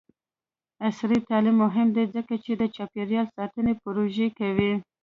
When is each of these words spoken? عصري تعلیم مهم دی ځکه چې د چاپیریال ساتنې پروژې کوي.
عصري 0.87 1.19
تعلیم 1.27 1.55
مهم 1.63 1.87
دی 1.95 2.03
ځکه 2.15 2.33
چې 2.43 2.51
د 2.55 2.63
چاپیریال 2.75 3.27
ساتنې 3.37 3.73
پروژې 3.83 4.27
کوي. 4.39 4.71